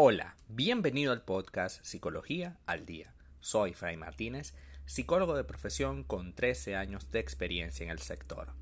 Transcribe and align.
Hola, 0.00 0.36
bienvenido 0.46 1.10
al 1.10 1.22
podcast 1.22 1.84
Psicología 1.84 2.56
al 2.66 2.86
Día. 2.86 3.12
Soy 3.40 3.74
Fray 3.74 3.96
Martínez, 3.96 4.54
psicólogo 4.86 5.36
de 5.36 5.42
profesión 5.42 6.04
con 6.04 6.34
13 6.36 6.76
años 6.76 7.10
de 7.10 7.18
experiencia 7.18 7.82
en 7.82 7.90
el 7.90 7.98
sector. 7.98 8.52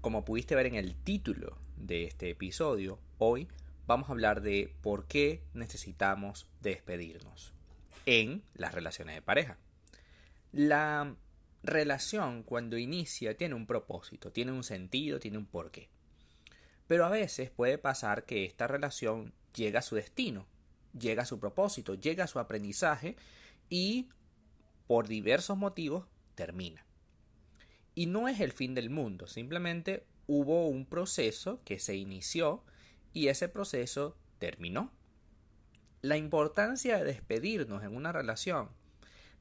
Como 0.00 0.24
pudiste 0.24 0.54
ver 0.54 0.64
en 0.64 0.76
el 0.76 0.96
título 0.96 1.58
de 1.76 2.04
este 2.04 2.30
episodio, 2.30 2.98
hoy 3.18 3.48
vamos 3.86 4.08
a 4.08 4.12
hablar 4.12 4.40
de 4.40 4.72
por 4.80 5.06
qué 5.06 5.42
necesitamos 5.52 6.48
despedirnos 6.62 7.52
en 8.06 8.42
las 8.54 8.72
relaciones 8.72 9.14
de 9.14 9.20
pareja. 9.20 9.58
La 10.52 11.16
relación 11.62 12.42
cuando 12.42 12.78
inicia 12.78 13.36
tiene 13.36 13.54
un 13.54 13.66
propósito, 13.66 14.32
tiene 14.32 14.52
un 14.52 14.64
sentido, 14.64 15.20
tiene 15.20 15.36
un 15.36 15.44
porqué. 15.44 15.90
Pero 16.86 17.04
a 17.04 17.10
veces 17.10 17.50
puede 17.50 17.76
pasar 17.76 18.24
que 18.24 18.46
esta 18.46 18.66
relación 18.66 19.34
llega 19.54 19.80
a 19.80 19.82
su 19.82 19.94
destino, 19.94 20.46
llega 20.98 21.22
a 21.22 21.26
su 21.26 21.38
propósito, 21.38 21.94
llega 21.94 22.24
a 22.24 22.28
su 22.28 22.38
aprendizaje 22.38 23.16
y 23.68 24.08
por 24.86 25.08
diversos 25.08 25.56
motivos 25.58 26.06
termina. 26.34 26.84
Y 27.94 28.06
no 28.06 28.28
es 28.28 28.40
el 28.40 28.52
fin 28.52 28.74
del 28.74 28.90
mundo, 28.90 29.26
simplemente 29.26 30.04
hubo 30.26 30.68
un 30.68 30.86
proceso 30.86 31.60
que 31.64 31.78
se 31.78 31.96
inició 31.96 32.62
y 33.12 33.28
ese 33.28 33.48
proceso 33.48 34.16
terminó. 34.38 34.92
La 36.00 36.16
importancia 36.16 36.98
de 36.98 37.04
despedirnos 37.04 37.82
en 37.82 37.96
una 37.96 38.12
relación 38.12 38.68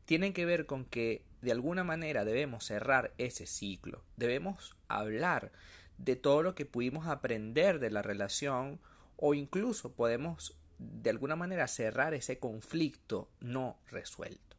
tiene 0.05 0.33
que 0.33 0.45
ver 0.45 0.65
con 0.65 0.85
que 0.85 1.23
de 1.41 1.51
alguna 1.51 1.83
manera 1.83 2.25
debemos 2.25 2.65
cerrar 2.65 3.13
ese 3.17 3.45
ciclo, 3.45 4.03
debemos 4.15 4.75
hablar 4.87 5.51
de 5.97 6.15
todo 6.15 6.41
lo 6.41 6.55
que 6.55 6.65
pudimos 6.65 7.07
aprender 7.07 7.79
de 7.79 7.91
la 7.91 8.01
relación 8.01 8.79
o 9.17 9.33
incluso 9.33 9.93
podemos 9.93 10.55
de 10.77 11.09
alguna 11.09 11.35
manera 11.35 11.67
cerrar 11.67 12.13
ese 12.13 12.39
conflicto 12.39 13.29
no 13.39 13.77
resuelto. 13.89 14.55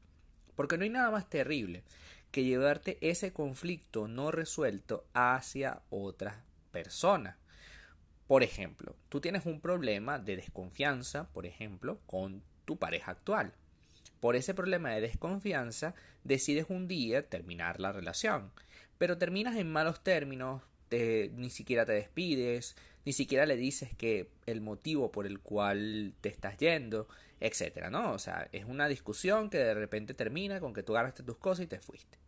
Porque 0.56 0.76
no 0.76 0.84
hay 0.84 0.90
nada 0.90 1.10
más 1.10 1.28
terrible 1.28 1.84
que 2.30 2.44
llevarte 2.44 2.98
ese 3.00 3.32
conflicto 3.32 4.08
no 4.08 4.30
resuelto 4.30 5.06
hacia 5.14 5.82
otra 5.90 6.42
persona. 6.72 7.38
Por 8.26 8.42
ejemplo, 8.42 8.94
tú 9.08 9.20
tienes 9.20 9.46
un 9.46 9.60
problema 9.60 10.18
de 10.18 10.36
desconfianza, 10.36 11.28
por 11.32 11.46
ejemplo, 11.46 12.00
con 12.06 12.42
tu 12.64 12.78
pareja 12.78 13.12
actual. 13.12 13.54
Por 14.20 14.36
ese 14.36 14.52
problema 14.52 14.90
de 14.90 15.00
desconfianza 15.00 15.94
decides 16.24 16.66
un 16.68 16.88
día 16.88 17.26
terminar 17.28 17.80
la 17.80 17.92
relación, 17.92 18.50
pero 18.98 19.16
terminas 19.16 19.56
en 19.56 19.72
malos 19.72 20.02
términos, 20.02 20.62
ni 20.90 21.50
siquiera 21.50 21.86
te 21.86 21.92
despides, 21.92 22.76
ni 23.08 23.14
siquiera 23.14 23.46
le 23.46 23.56
dices 23.56 23.88
que 23.96 24.28
el 24.44 24.60
motivo 24.60 25.10
por 25.10 25.24
el 25.24 25.40
cual 25.40 26.12
te 26.20 26.28
estás 26.28 26.58
yendo, 26.58 27.08
etcétera, 27.40 27.88
¿no? 27.88 28.12
O 28.12 28.18
sea, 28.18 28.50
es 28.52 28.66
una 28.66 28.86
discusión 28.86 29.48
que 29.48 29.56
de 29.56 29.72
repente 29.72 30.12
termina 30.12 30.60
con 30.60 30.74
que 30.74 30.82
tú 30.82 30.92
agarraste 30.94 31.22
tus 31.22 31.38
cosas 31.38 31.64
y 31.64 31.68
te 31.68 31.80
fuiste. 31.80 32.18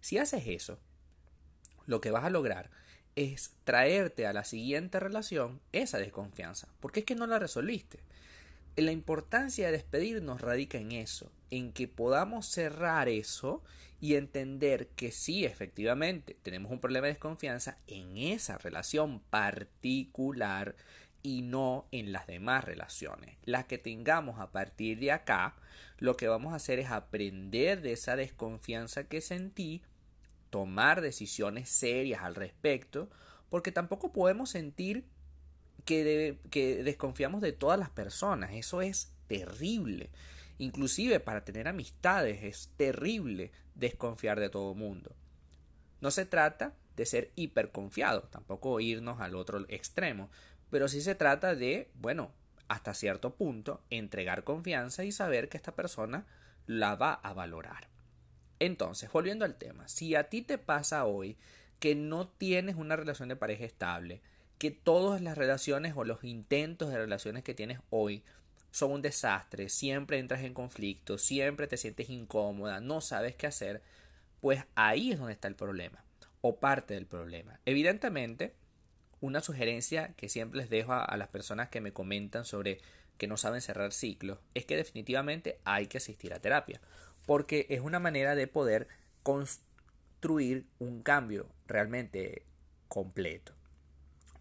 Si 0.00 0.16
haces 0.16 0.44
eso, 0.46 0.78
lo 1.86 2.00
que 2.00 2.12
vas 2.12 2.22
a 2.22 2.30
lograr 2.30 2.70
es 3.16 3.50
traerte 3.64 4.28
a 4.28 4.32
la 4.32 4.44
siguiente 4.44 5.00
relación 5.00 5.60
esa 5.72 5.98
desconfianza, 5.98 6.68
porque 6.78 7.00
es 7.00 7.06
que 7.06 7.16
no 7.16 7.26
la 7.26 7.40
resolviste. 7.40 7.98
La 8.76 8.92
importancia 8.92 9.66
de 9.66 9.72
despedirnos 9.72 10.40
radica 10.40 10.78
en 10.78 10.92
eso, 10.92 11.30
en 11.50 11.72
que 11.72 11.88
podamos 11.88 12.46
cerrar 12.46 13.08
eso 13.08 13.62
y 14.00 14.14
entender 14.14 14.88
que 14.88 15.12
sí, 15.12 15.44
efectivamente, 15.44 16.36
tenemos 16.42 16.72
un 16.72 16.80
problema 16.80 17.06
de 17.06 17.14
desconfianza 17.14 17.78
en 17.86 18.16
esa 18.16 18.56
relación 18.58 19.20
particular 19.20 20.76
y 21.22 21.42
no 21.42 21.86
en 21.90 22.12
las 22.12 22.26
demás 22.26 22.64
relaciones. 22.64 23.36
Las 23.44 23.66
que 23.66 23.76
tengamos 23.76 24.40
a 24.40 24.52
partir 24.52 24.98
de 24.98 25.12
acá, 25.12 25.56
lo 25.98 26.16
que 26.16 26.28
vamos 26.28 26.52
a 26.52 26.56
hacer 26.56 26.78
es 26.78 26.90
aprender 26.90 27.82
de 27.82 27.92
esa 27.92 28.16
desconfianza 28.16 29.04
que 29.04 29.20
sentí, 29.20 29.82
tomar 30.48 31.02
decisiones 31.02 31.68
serias 31.68 32.22
al 32.22 32.34
respecto, 32.34 33.10
porque 33.50 33.72
tampoco 33.72 34.12
podemos 34.12 34.50
sentir 34.50 35.04
que, 35.84 36.38
que 36.50 36.82
desconfiamos 36.82 37.40
de 37.40 37.52
todas 37.52 37.78
las 37.78 37.90
personas. 37.90 38.52
Eso 38.52 38.82
es 38.82 39.12
terrible. 39.26 40.10
Inclusive 40.58 41.20
para 41.20 41.44
tener 41.44 41.68
amistades 41.68 42.42
es 42.42 42.70
terrible 42.76 43.50
desconfiar 43.74 44.38
de 44.40 44.50
todo 44.50 44.74
mundo. 44.74 45.14
No 46.00 46.10
se 46.10 46.26
trata 46.26 46.74
de 46.96 47.06
ser 47.06 47.30
hiperconfiado, 47.36 48.22
tampoco 48.22 48.80
irnos 48.80 49.20
al 49.20 49.34
otro 49.34 49.64
extremo, 49.68 50.30
pero 50.70 50.88
sí 50.88 51.00
se 51.00 51.14
trata 51.14 51.54
de, 51.54 51.90
bueno, 51.94 52.30
hasta 52.68 52.94
cierto 52.94 53.34
punto, 53.34 53.82
entregar 53.90 54.44
confianza 54.44 55.04
y 55.04 55.12
saber 55.12 55.48
que 55.48 55.56
esta 55.56 55.74
persona 55.74 56.26
la 56.66 56.94
va 56.94 57.14
a 57.14 57.32
valorar. 57.32 57.88
Entonces, 58.58 59.10
volviendo 59.10 59.44
al 59.44 59.56
tema, 59.56 59.88
si 59.88 60.14
a 60.14 60.28
ti 60.28 60.42
te 60.42 60.58
pasa 60.58 61.06
hoy 61.06 61.36
que 61.78 61.94
no 61.94 62.28
tienes 62.28 62.76
una 62.76 62.94
relación 62.94 63.28
de 63.28 63.36
pareja 63.36 63.64
estable, 63.64 64.20
que 64.60 64.70
todas 64.70 65.22
las 65.22 65.38
relaciones 65.38 65.94
o 65.96 66.04
los 66.04 66.22
intentos 66.22 66.90
de 66.90 66.98
relaciones 66.98 67.42
que 67.42 67.54
tienes 67.54 67.78
hoy 67.88 68.22
son 68.70 68.92
un 68.92 69.00
desastre, 69.00 69.70
siempre 69.70 70.18
entras 70.18 70.42
en 70.42 70.52
conflicto, 70.52 71.16
siempre 71.16 71.66
te 71.66 71.78
sientes 71.78 72.10
incómoda, 72.10 72.78
no 72.78 73.00
sabes 73.00 73.34
qué 73.34 73.46
hacer, 73.46 73.80
pues 74.42 74.62
ahí 74.74 75.12
es 75.12 75.18
donde 75.18 75.32
está 75.32 75.48
el 75.48 75.54
problema 75.54 76.04
o 76.42 76.60
parte 76.60 76.92
del 76.92 77.06
problema. 77.06 77.58
Evidentemente, 77.64 78.52
una 79.22 79.40
sugerencia 79.40 80.12
que 80.18 80.28
siempre 80.28 80.60
les 80.60 80.68
dejo 80.68 80.92
a, 80.92 81.16
las 81.16 81.28
personas 81.28 81.70
que 81.70 81.80
me 81.80 81.94
comentan 81.94 82.44
sobre 82.44 82.82
que 83.16 83.26
no 83.26 83.38
saben 83.38 83.62
cerrar 83.62 83.94
ciclos 83.94 84.40
es 84.52 84.66
que 84.66 84.76
definitivamente 84.76 85.58
hay 85.64 85.86
que 85.86 85.96
asistir 85.96 86.34
a 86.34 86.38
terapia, 86.38 86.82
porque 87.24 87.66
es 87.70 87.80
una 87.80 87.98
manera 87.98 88.34
de 88.34 88.46
poder 88.46 88.88
construir 89.22 90.66
un 90.78 91.02
cambio 91.02 91.48
realmente 91.66 92.44
completo. 92.88 93.54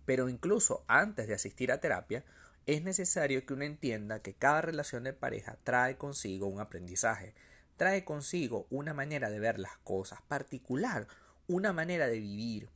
Pero 0.10 0.28
incluso 0.28 0.84
antes 0.88 1.28
de 1.28 1.36
asistir 1.36 1.72
a 1.72 1.82
terapia, 1.82 2.26
es 2.66 2.82
necesario 2.82 3.46
que 3.46 3.54
uno 3.54 3.64
entienda 3.64 4.22
que 4.22 4.34
cada 4.34 4.60
relación 4.60 5.04
de 5.04 5.14
pareja 5.14 5.60
trae 5.64 5.98
consigo 5.98 6.48
un 6.48 6.60
aprendizaje, 6.60 7.36
trae 7.78 8.04
consigo 8.04 8.66
una 8.72 8.96
manera 8.96 9.30
de 9.30 9.40
ver 9.40 9.60
las 9.60 9.78
cosas 9.84 10.20
particular, 10.24 11.08
una 11.46 11.74
manera 11.74 12.08
de 12.08 12.20
vivir. 12.20 12.72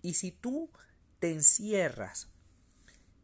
Y 0.00 0.14
si 0.14 0.30
tú 0.30 0.70
te 1.18 1.30
encierras 1.30 2.30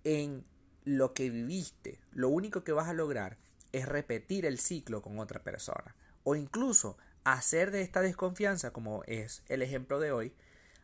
en 0.05 0.45
lo 0.85 1.15
que 1.15 1.31
viviste, 1.31 2.01
lo 2.13 2.29
único 2.29 2.65
que 2.65 2.73
vas 2.73 2.91
a 2.91 2.93
lograr 2.93 3.39
es 3.73 3.89
repetir 3.89 4.45
el 4.45 4.59
ciclo 4.59 5.01
con 5.01 5.19
otra 5.21 5.43
persona. 5.43 5.97
O 6.23 6.37
incluso 6.37 6.99
hacer 7.25 7.71
de 7.71 7.81
esta 7.81 8.03
desconfianza, 8.03 8.75
como 8.75 9.05
es 9.05 9.43
el 9.49 9.63
ejemplo 9.63 10.01
de 10.01 10.13
hoy, 10.13 10.35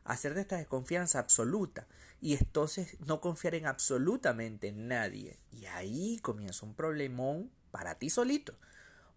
hacer 0.04 0.34
de 0.34 0.42
esta 0.42 0.56
desconfianza 0.56 1.18
absoluta 1.18 1.86
y 2.20 2.34
entonces 2.34 2.96
no 3.00 3.20
confiar 3.20 3.54
en 3.54 3.66
absolutamente 3.66 4.72
nadie. 4.72 5.38
Y 5.52 5.66
ahí 5.66 6.18
comienza 6.20 6.66
un 6.66 6.74
problemón 6.74 7.50
para 7.70 7.96
ti 7.96 8.10
solito, 8.10 8.54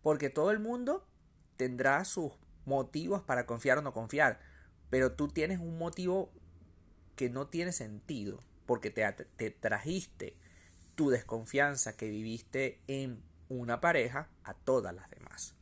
porque 0.01 0.29
todo 0.29 0.51
el 0.51 0.59
mundo 0.59 1.05
tendrá 1.57 2.05
sus 2.05 2.33
motivos 2.65 3.21
para 3.23 3.45
confiar 3.45 3.77
o 3.79 3.81
no 3.81 3.93
confiar, 3.93 4.39
pero 4.89 5.13
tú 5.13 5.27
tienes 5.27 5.59
un 5.59 5.77
motivo 5.77 6.31
que 7.15 7.29
no 7.29 7.47
tiene 7.47 7.71
sentido, 7.71 8.39
porque 8.65 8.89
te, 8.89 9.11
te 9.11 9.51
trajiste 9.51 10.37
tu 10.95 11.09
desconfianza 11.09 11.95
que 11.97 12.09
viviste 12.09 12.79
en 12.87 13.21
una 13.49 13.81
pareja 13.81 14.29
a 14.43 14.53
todas 14.53 14.93
las 14.93 15.09
demás. 15.09 15.55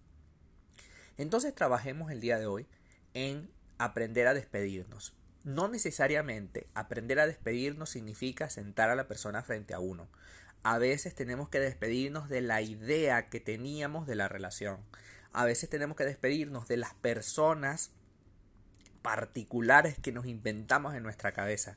Entonces 1.17 1.53
trabajemos 1.53 2.11
el 2.11 2.19
día 2.19 2.37
de 2.37 2.47
hoy 2.47 2.67
en 3.13 3.49
aprender 3.83 4.27
a 4.27 4.35
despedirnos. 4.35 5.15
No 5.43 5.67
necesariamente 5.67 6.67
aprender 6.75 7.19
a 7.19 7.25
despedirnos 7.25 7.89
significa 7.89 8.49
sentar 8.49 8.91
a 8.91 8.95
la 8.95 9.07
persona 9.07 9.41
frente 9.41 9.73
a 9.73 9.79
uno. 9.79 10.07
A 10.61 10.77
veces 10.77 11.15
tenemos 11.15 11.49
que 11.49 11.59
despedirnos 11.59 12.29
de 12.29 12.41
la 12.41 12.61
idea 12.61 13.29
que 13.29 13.39
teníamos 13.39 14.05
de 14.05 14.13
la 14.15 14.27
relación. 14.27 14.77
A 15.33 15.45
veces 15.45 15.67
tenemos 15.67 15.97
que 15.97 16.05
despedirnos 16.05 16.67
de 16.67 16.77
las 16.77 16.93
personas 16.93 17.89
particulares 19.01 19.97
que 19.97 20.11
nos 20.11 20.27
inventamos 20.27 20.93
en 20.93 21.01
nuestra 21.01 21.31
cabeza. 21.31 21.75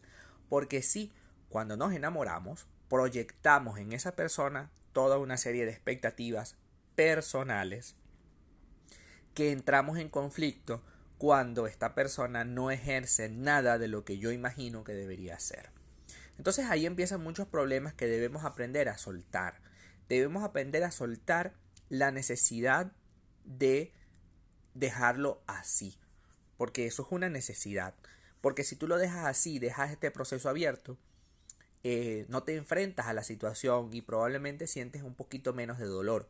Porque 0.50 0.82
sí, 0.82 1.10
cuando 1.48 1.78
nos 1.78 1.94
enamoramos, 1.94 2.66
proyectamos 2.90 3.78
en 3.78 3.94
esa 3.94 4.14
persona 4.14 4.70
toda 4.92 5.16
una 5.16 5.38
serie 5.38 5.64
de 5.64 5.72
expectativas 5.72 6.58
personales 6.96 7.94
que 9.32 9.52
entramos 9.52 9.98
en 9.98 10.10
conflicto 10.10 10.82
cuando 11.18 11.66
esta 11.66 11.94
persona 11.94 12.44
no 12.44 12.70
ejerce 12.70 13.28
nada 13.28 13.78
de 13.78 13.88
lo 13.88 14.04
que 14.04 14.18
yo 14.18 14.32
imagino 14.32 14.84
que 14.84 14.92
debería 14.92 15.36
hacer. 15.36 15.70
Entonces 16.36 16.66
ahí 16.66 16.86
empiezan 16.86 17.22
muchos 17.22 17.46
problemas 17.46 17.94
que 17.94 18.06
debemos 18.06 18.44
aprender 18.44 18.88
a 18.88 18.98
soltar. 18.98 19.60
Debemos 20.08 20.42
aprender 20.42 20.84
a 20.84 20.90
soltar 20.90 21.54
la 21.88 22.10
necesidad 22.10 22.92
de 23.44 23.92
dejarlo 24.74 25.42
así, 25.46 25.98
porque 26.56 26.86
eso 26.86 27.02
es 27.02 27.12
una 27.12 27.28
necesidad. 27.28 27.94
Porque 28.40 28.64
si 28.64 28.76
tú 28.76 28.88
lo 28.88 28.98
dejas 28.98 29.24
así, 29.26 29.58
dejas 29.58 29.92
este 29.92 30.10
proceso 30.10 30.48
abierto, 30.48 30.98
eh, 31.82 32.26
no 32.28 32.42
te 32.42 32.56
enfrentas 32.56 33.06
a 33.06 33.14
la 33.14 33.22
situación 33.22 33.90
y 33.92 34.02
probablemente 34.02 34.66
sientes 34.66 35.02
un 35.02 35.14
poquito 35.14 35.52
menos 35.52 35.78
de 35.78 35.86
dolor. 35.86 36.28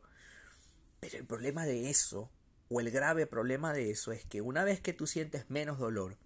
Pero 0.99 1.17
el 1.17 1.25
problema 1.25 1.65
de 1.65 1.89
eso, 1.89 2.29
o 2.69 2.79
el 2.79 2.91
grave 2.91 3.27
problema 3.27 3.73
de 3.73 3.91
eso, 3.91 4.11
es 4.11 4.25
que 4.25 4.41
una 4.41 4.63
vez 4.63 4.79
que 4.79 4.93
tú 4.93 5.07
sientes 5.07 5.49
menos 5.49 5.79
dolor, 5.79 6.17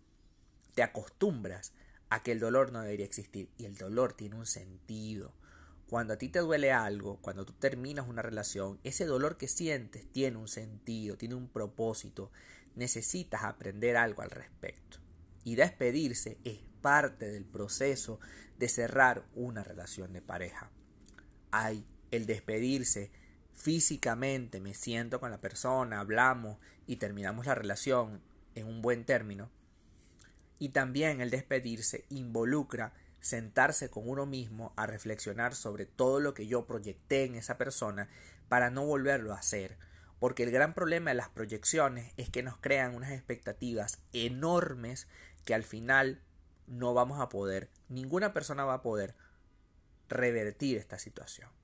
te 0.73 0.83
acostumbras 0.83 1.73
a 2.09 2.23
que 2.23 2.31
el 2.31 2.39
dolor 2.39 2.71
no 2.71 2.81
debería 2.81 3.05
existir 3.05 3.49
y 3.57 3.65
el 3.65 3.75
dolor 3.75 4.13
tiene 4.13 4.35
un 4.35 4.45
sentido. 4.45 5.33
Cuando 5.89 6.13
a 6.13 6.17
ti 6.17 6.29
te 6.29 6.39
duele 6.39 6.71
algo, 6.71 7.17
cuando 7.21 7.45
tú 7.45 7.53
terminas 7.53 8.07
una 8.07 8.21
relación, 8.21 8.79
ese 8.83 9.05
dolor 9.05 9.37
que 9.37 9.47
sientes 9.47 10.09
tiene 10.11 10.37
un 10.37 10.47
sentido, 10.47 11.17
tiene 11.17 11.35
un 11.35 11.47
propósito. 11.47 12.31
Necesitas 12.75 13.43
aprender 13.43 13.97
algo 13.97 14.21
al 14.21 14.29
respecto. 14.29 14.99
Y 15.43 15.55
despedirse 15.55 16.37
es 16.43 16.59
parte 16.81 17.29
del 17.29 17.43
proceso 17.43 18.19
de 18.57 18.69
cerrar 18.69 19.25
una 19.33 19.63
relación 19.63 20.13
de 20.13 20.21
pareja. 20.21 20.69
Hay 21.51 21.85
el 22.11 22.25
despedirse 22.25 23.11
físicamente, 23.59 24.61
me 24.61 24.73
siento 24.73 25.19
con 25.19 25.31
la 25.31 25.37
persona, 25.37 25.99
hablamos 25.99 26.57
y 26.87 26.95
terminamos 26.95 27.45
la 27.45 27.55
relación 27.55 28.21
en 28.55 28.67
un 28.67 28.81
buen 28.81 29.03
término. 29.03 29.49
Y 30.59 30.69
también 30.69 31.19
el 31.19 31.29
despedirse 31.29 32.05
involucra 32.09 32.93
sentarse 33.19 33.89
con 33.89 34.07
uno 34.07 34.25
mismo 34.25 34.71
a 34.77 34.85
reflexionar 34.85 35.55
sobre 35.55 35.85
todo 35.85 36.21
lo 36.21 36.33
que 36.33 36.47
yo 36.47 36.65
proyecté 36.65 37.25
en 37.25 37.35
esa 37.35 37.57
persona 37.57 38.09
para 38.47 38.69
no 38.69 38.85
volverlo 38.85 39.33
a 39.33 39.39
hacer. 39.39 39.77
Porque 40.19 40.43
el 40.43 40.51
gran 40.51 40.73
problema 40.73 41.11
de 41.11 41.15
las 41.15 41.29
proyecciones 41.29 42.13
es 42.15 42.29
que 42.29 42.43
nos 42.43 42.57
crean 42.57 42.95
unas 42.95 43.11
expectativas 43.11 43.99
enormes 44.13 45.07
que 45.43 45.53
al 45.53 45.63
final 45.63 46.21
no 46.67 46.93
vamos 46.93 47.19
a 47.19 47.29
poder, 47.29 47.69
ninguna 47.89 48.33
persona 48.33 48.63
va 48.63 48.75
a 48.75 48.81
poder 48.81 49.15
revertir 50.07 50.77
esta 50.77 50.97
situación. 50.97 51.58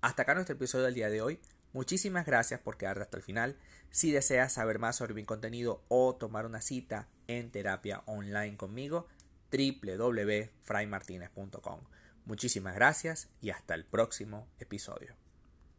Hasta 0.00 0.22
acá 0.22 0.34
nuestro 0.34 0.54
episodio 0.54 0.84
del 0.84 0.94
día 0.94 1.10
de 1.10 1.22
hoy. 1.22 1.40
Muchísimas 1.72 2.24
gracias 2.24 2.60
por 2.60 2.76
quedarte 2.76 3.02
hasta 3.02 3.16
el 3.16 3.24
final. 3.24 3.56
Si 3.90 4.12
deseas 4.12 4.52
saber 4.52 4.78
más 4.78 4.94
sobre 4.96 5.14
mi 5.14 5.24
contenido 5.24 5.82
o 5.88 6.14
tomar 6.14 6.46
una 6.46 6.60
cita 6.60 7.08
en 7.26 7.50
terapia 7.50 8.04
online 8.06 8.56
conmigo, 8.56 9.08
www.fraymartinez.com. 9.50 11.80
Muchísimas 12.26 12.76
gracias 12.76 13.28
y 13.40 13.50
hasta 13.50 13.74
el 13.74 13.84
próximo 13.84 14.46
episodio. 14.60 15.27